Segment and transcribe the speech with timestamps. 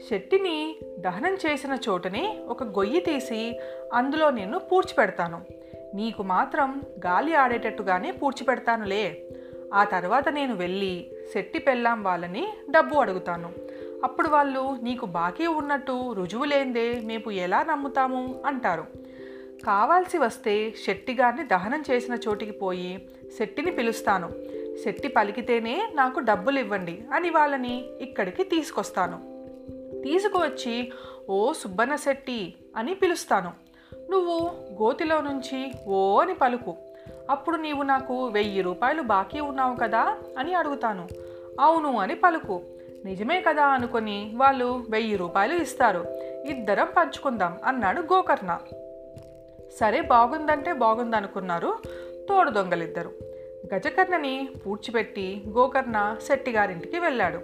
[0.10, 3.60] శెట్టిని దహనం చేసిన చోటనే ఒక గొయ్యి తీసి
[3.94, 5.63] అందులో నిన్ను పూడ్చిపెడతాను
[5.94, 9.30] నీకు మాత్రం గాలి ఆడేటట్టుగానే పూడ్చిపెడతానులే.
[9.74, 13.52] ఆ తర్వాత నేను వెళ్ళి సెట్టి పెళ్ళాం వాళ్ళని డబ్బు అడుగుతాను.
[14.04, 18.44] అప్పుడు వాళ్ళు నీకు బాకీ ఉన్నట్టు రుజువు లేందే మేము ఎలా నమ్ముతాము?
[18.46, 18.86] అంటారు.
[19.66, 24.30] కావాల్సి వస్తే శెట్టిగారిని దహనం చేసిన చోటికి పోయి శెట్టిని పిలుస్తాను.
[24.84, 29.34] శెట్టి పలికితేనే నాకు డబ్బులు ఇవ్వండి అని వాళ్ళని ఇక్కడికి తీసుకొస్తాను.
[30.02, 30.92] తీసుకువచ్చి
[31.30, 33.63] ఓ సుబ్బన్న శెట్టి అని పిలుస్తాను.
[34.14, 34.52] నువ్వు
[34.84, 36.76] గోతిలో నుంచి ఓ అని పలుకు.
[37.30, 41.08] అప్పుడు నీవు నాకు వెయ్యి రూపాయలు బాకీ ఉన్నావు కదా అని అడుగుతాను.
[41.60, 42.62] అవును అని పలుకు.
[43.06, 46.06] నిజమే కదా అనుకొని వాళ్ళు వెయ్యి రూపాయలు ఇస్తారు.
[46.46, 48.60] ఇద్దరం పంచుకుందాం అన్నాడు గోకర్ణ.
[49.80, 51.78] సరే బాగుందంటే బాగుందనుకున్నారు
[52.30, 53.12] తోడు దొంగలిద్దరు.
[53.76, 57.40] గజకర్ణని పూడ్చిపెట్టి గోకర్ణ శెట్టిగారింటికి వెళ్ళాడు.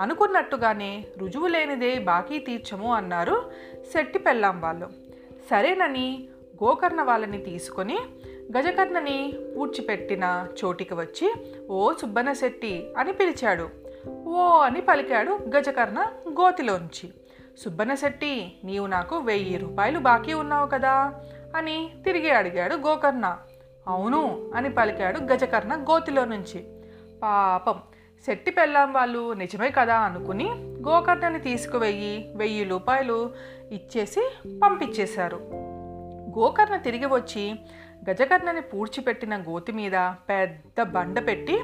[0.00, 3.50] అనుకున్నట్టుగానే రుజువు లేనిదే బాకీ తీర్చము అన్నారు
[3.92, 5.05] శెట్టి పెళ్ళాం వాళ్ళు.
[5.50, 6.28] సరేనని
[6.64, 7.98] గోకర్ణ వాళ్ళని తీసుకొని
[8.56, 11.34] గజకర్ణని పూడ్చిపెట్టిన చోటికి వచ్చి
[11.70, 13.68] ఓ సుబ్బన్నశెట్టి అని పిలిచాడు.
[14.28, 17.10] ఓ అని పలికాడు గజకర్ణ గోతిలోంచి.
[17.58, 21.14] సుబ్బన శెట్టి నీవు నాకు వెయ్యి రూపాయలు బాకీ ఉన్నావు కదా
[21.56, 23.38] అని తిరిగి అడిగాడు గోకర్ణ.
[23.88, 26.64] అవును అని పలికాడు గజకర్ణ గోతిలో నుంచి.
[27.22, 27.82] పాపం
[28.24, 30.50] శెట్టి పెళ్ళాం వాళ్ళు నిజమే కదా అనుకుని
[30.88, 33.32] గోకర్ణని తీసుకువెయ్యి వెయ్యి రూపాయలు
[33.72, 34.32] ఇచ్చేసి
[34.62, 35.36] పంపించేశారు.
[36.38, 37.54] గోకర్ణ తిరిగి వచ్చి
[38.10, 41.60] గజకర్ణని పూడ్చిపెట్టిన గోతి మీద పెద్ద బండ పెట్టి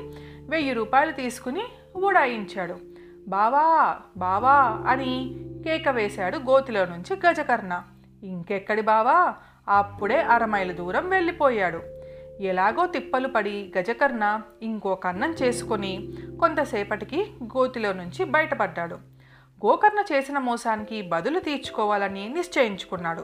[0.48, 1.62] వెయ్యి రూపాయలు తీసుకుని
[1.96, 2.76] ఊడాయించాడు.
[3.28, 7.82] బావా బావా అని కేక వేశాడు గోతిలో నుంచి గజకర్ణ
[8.22, 9.34] ఇంకెక్కడి బావా?
[9.69, 12.01] అప్పుడే అరమైలు దూరం వెళ్ళిపోయాడు.
[12.42, 18.94] ఎలాగో తిప్పలు పడి గజకర్ణ ఇంకో కన్నం చేసుకొని కొంతసేపటికి గోతిలో నుంచి బయటపడ్డాడు.
[19.66, 23.20] గోకర్ణ చేసిన మోసానికి బదులు తీర్చుకోవాలని నిశ్చయించుకున్నాడు.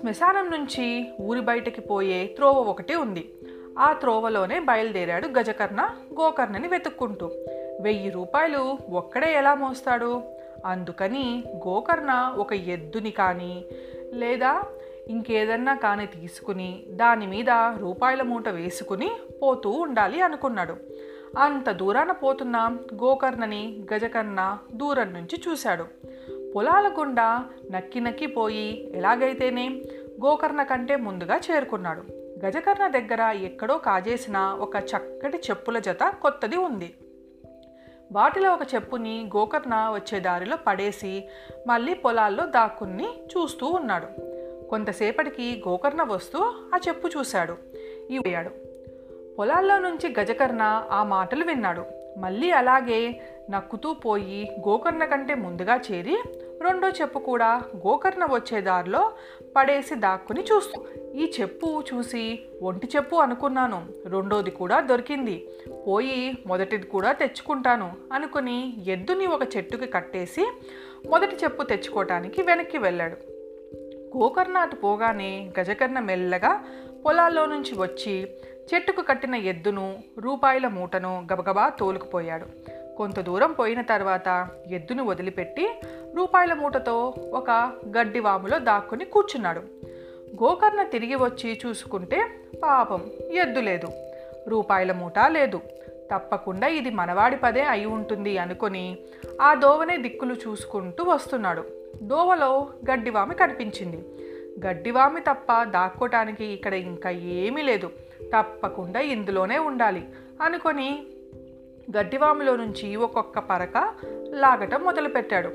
[0.00, 3.30] శ్మశానం నుంచి ఊరి బయటకి పోయే త్రోవ ఒకటి ఉంది.
[3.78, 7.26] ఆ త్రోవలోనే బయలుదేరాడు గజకర్ణ గోకర్ణని వెతుక్కుంటూ.
[7.80, 10.22] వెయ్యి రూపాయలు ఒక్కడే ఎలా మోస్తాడు?
[10.66, 13.64] అందుకని గోకర్ణ ఒక ఎద్దుని కానీ
[14.12, 14.62] లేదా
[15.08, 19.10] ఇంకేదన్నా కానీ తీసుకుని దాని మీద రూపాయల మూట వేసుకుని
[19.42, 20.76] పోతూ ఉండాలి అనుకున్నాడు.
[21.38, 25.86] అంత దూరాన పోతున్న గోకర్ణని గజకర్ణ దూరం నుంచి చూశాడు.
[26.54, 29.68] పొలాల గుండా నక్కి నక్కి పోయి ఎలాగైతేనే
[30.24, 32.02] గోకర్ణ కంటే ముందుగా చేరుకున్నాడు.
[32.46, 36.94] గజకర్ణ దగ్గర ఎక్కడో కాజేసిన ఒక చక్కటి చెప్పుల జత కొత్తది ఉంది.
[38.12, 41.28] వాటిలో ఒక చెప్పుని గోకర్ణ వచ్చే దారిలో పడేసి
[41.66, 44.37] మళ్ళీ పొలాల్లో దాక్కుని చూస్తూ ఉన్నాడు.
[44.70, 46.38] కొంతసేపటికి గోకర్ణ వస్తూ
[46.74, 47.56] ఆ చెప్పు చూశాడు.
[48.10, 48.50] ఇవ్వయాడు
[49.38, 51.84] పొలాల్లో నుంచి గజకర్ణ ఆ మాటలు విన్నాడు.
[52.18, 53.20] మళ్ళీ అలాగే
[53.50, 56.22] నక్కుతూ పోయి గోకర్ణ కంటే ముందుగా చేరి
[56.62, 59.12] రెండో చెప్పు కూడా గోకర్ణ వచ్చే దారిలో
[59.56, 63.86] పడేసి దాక్కుని చూస్తూ ఈ చెప్పు చూసి ఒంటి చెప్పు అనుకున్నాను.
[64.06, 65.48] రెండోది కూడా దొరికింది.
[65.86, 70.52] పోయి మొదటిది కూడా తెచ్చుకుంటాను అనుకుని ఎద్దుని ఒక చెట్టుకి కట్టేసి
[71.08, 73.16] మొదటి చెప్పు తెచ్చుకోవటానికి వెనక్కి వెళ్ళాడు.
[74.16, 76.64] గోకర్ణ అటు పోగానే గజకర్ణ మెల్లగా
[77.04, 78.28] పొలాల్లో నుంచి వచ్చి
[78.74, 82.46] చెట్టుకు కట్టిన ఎద్దును రూపాయల మూటను గబగబా తోలుకుపోయాడు.
[82.96, 85.80] కొంత దూరం పోయిన తర్వాత ఎద్దును వదిలిపెట్టి
[86.16, 87.50] రూపాయల మూటతో ఒక
[87.98, 89.60] గడ్డి వాములో దాక్కుని కూర్చున్నాడు.
[90.42, 92.30] గోకర్ణ తిరిగి వచ్చి చూసుకుంటే
[92.62, 93.88] పాపం ఎద్దు లేదు.
[94.48, 95.60] రూపాయల మూట లేదు.
[96.14, 98.98] తప్పకుండా ఇది మనవాడి పదే అయి ఉంటుంది అనుకొని
[99.40, 101.77] ఆ దోవనే దిక్కులు చూసుకుంటూ వస్తున్నాడు.
[102.02, 104.04] దోవలో గడ్డివామి కనిపించింది.
[104.66, 107.90] గడ్డివామి తప్ప దాక్కోటానికి ఇక్కడ ఇంకా ఏమీ లేదు.
[108.36, 110.08] తప్పకుండా ఇందులోనే ఉండాలి
[110.42, 111.06] అనుకొని
[111.98, 113.94] గడ్డివామిలో నుంచి ఒక్కొక్క పరక
[114.30, 115.48] లాగటం మొదలుపెట్టాడు.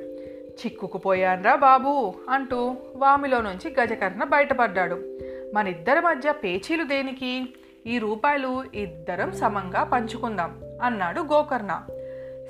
[0.54, 5.19] చిక్కుకుపోయాన్రా బాబు అంటూ వామిలో నుంచి గజకర్ణ బయటపడ్డాడు.
[5.54, 7.54] మనిద్దరి మధ్య పేచీలు దేనికి?
[7.88, 11.81] ఈ రూపాయలు ఇద్దరం సమంగా పంచుకుందాం అన్నాడు గోకర్ణ.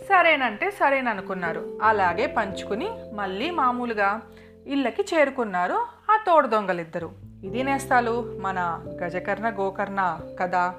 [0.09, 1.79] సరేనంటే సరేననుకున్నారు.
[1.83, 4.21] అలాగే పంచుకుని మళ్ళీ మామూలుగా
[4.67, 5.73] ఇళ్ళకి చేరుకున్నారు
[6.11, 7.11] ఆ తోడు దొంగలిద్దరు.
[7.44, 10.73] ఇది నేస్తాలు మన గజకర్ణ గోకర్ణ కథ.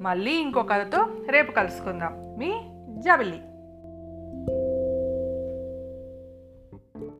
[0.00, 2.12] మళ్ళీ ఇంకో కథతో రేపు కలుసుకుందాం.
[2.38, 2.60] మీ
[3.00, 3.42] జబిల్లి.